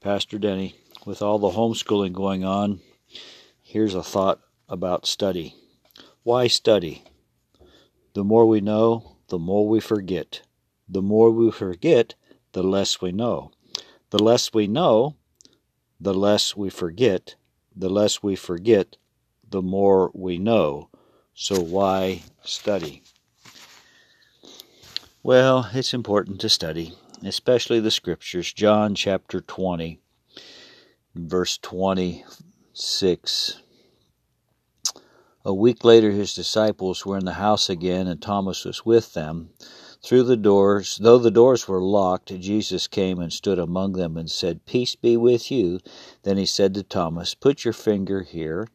[0.00, 0.76] Pastor Denny.
[1.04, 2.80] With all the homeschooling going on,
[3.62, 5.56] here's a thought about study.
[6.22, 7.02] Why study?
[8.14, 10.42] The more we know, the more we forget.
[10.88, 12.14] The more we forget,
[12.52, 13.50] the less we know.
[14.10, 15.16] The less we know,
[16.00, 17.34] the less we forget.
[17.74, 18.96] The less we forget,
[19.48, 20.90] the more we know.
[21.34, 23.02] So why study?
[25.24, 26.94] Well, it's important to study,
[27.24, 28.52] especially the scriptures.
[28.52, 30.00] John chapter 20,
[31.14, 33.62] verse 26.
[35.44, 39.50] A week later, his disciples were in the house again, and Thomas was with them.
[40.04, 44.30] Through the doors, though the doors were locked, Jesus came and stood among them and
[44.30, 45.80] said, Peace be with you.
[46.22, 48.68] Then he said to Thomas, Put your finger here,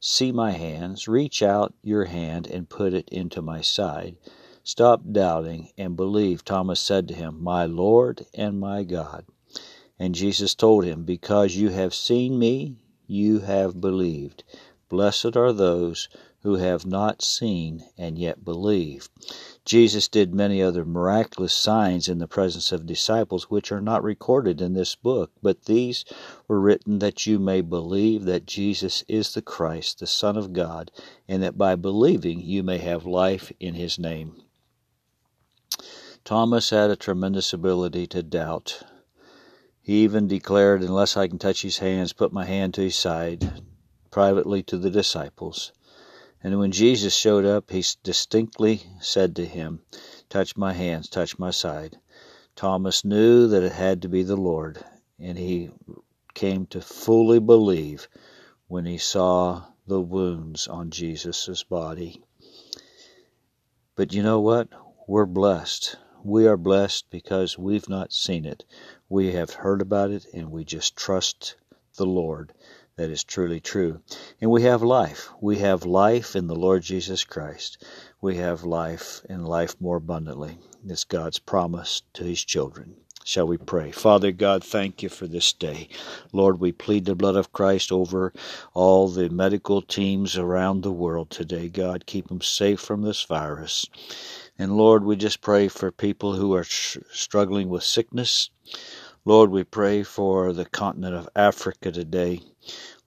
[0.00, 4.16] see my hands, reach out your hand and put it into my side.
[4.62, 6.44] Stop doubting and believe.
[6.44, 9.24] Thomas said to him, My Lord and my God.
[9.98, 14.44] And Jesus told him, Because you have seen me, you have believed.
[14.88, 16.08] Blessed are those
[16.42, 19.08] who have not seen and yet believe.
[19.64, 24.60] Jesus did many other miraculous signs in the presence of disciples which are not recorded
[24.60, 26.04] in this book, but these
[26.48, 30.90] were written that you may believe that Jesus is the Christ, the Son of God,
[31.28, 34.42] and that by believing you may have life in his name.
[36.24, 38.82] Thomas had a tremendous ability to doubt.
[39.80, 43.62] He even declared, Unless I can touch his hands, put my hand to his side,
[44.10, 45.72] privately to the disciples.
[46.42, 49.82] And when Jesus showed up, he distinctly said to him,
[50.28, 51.98] Touch my hands, touch my side.
[52.54, 54.84] Thomas knew that it had to be the Lord,
[55.18, 55.70] and he
[56.34, 58.08] came to fully believe
[58.68, 62.22] when he saw the wounds on Jesus' body.
[63.96, 64.68] But you know what?
[65.08, 65.96] We're blessed.
[66.22, 68.64] We are blessed because we've not seen it.
[69.08, 71.56] We have heard about it and we just trust
[71.96, 72.52] the Lord.
[72.96, 74.02] That is truly true.
[74.38, 75.30] And we have life.
[75.40, 77.82] We have life in the Lord Jesus Christ.
[78.20, 80.58] We have life and life more abundantly.
[80.86, 82.96] It's God's promise to His children.
[83.30, 83.92] Shall we pray?
[83.92, 85.88] Father God, thank you for this day.
[86.32, 88.32] Lord, we plead the blood of Christ over
[88.74, 91.68] all the medical teams around the world today.
[91.68, 93.86] God, keep them safe from this virus.
[94.58, 98.50] And Lord, we just pray for people who are struggling with sickness.
[99.24, 102.40] Lord, we pray for the continent of Africa today.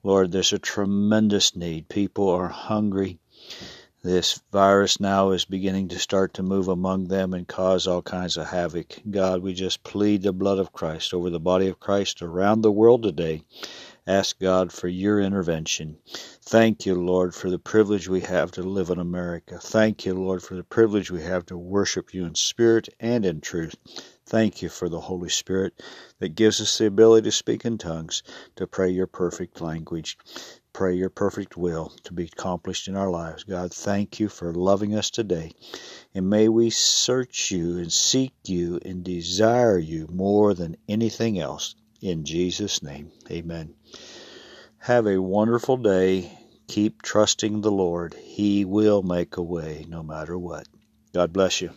[0.03, 1.89] Lord, there's a tremendous need.
[1.89, 3.19] People are hungry.
[4.03, 8.35] This virus now is beginning to start to move among them and cause all kinds
[8.35, 9.01] of havoc.
[9.09, 12.71] God, we just plead the blood of Christ over the body of Christ around the
[12.71, 13.43] world today.
[14.05, 15.99] Ask God for your intervention.
[16.41, 19.57] Thank you, Lord, for the privilege we have to live in America.
[19.57, 23.39] Thank you, Lord, for the privilege we have to worship you in spirit and in
[23.39, 23.75] truth.
[24.33, 25.79] Thank you for the Holy Spirit
[26.17, 28.23] that gives us the ability to speak in tongues,
[28.55, 30.17] to pray your perfect language,
[30.73, 33.43] pray your perfect will to be accomplished in our lives.
[33.43, 35.51] God, thank you for loving us today.
[36.15, 41.75] And may we search you and seek you and desire you more than anything else.
[42.01, 43.75] In Jesus' name, amen.
[44.79, 46.35] Have a wonderful day.
[46.67, 48.15] Keep trusting the Lord.
[48.15, 50.67] He will make a way no matter what.
[51.13, 51.69] God bless you.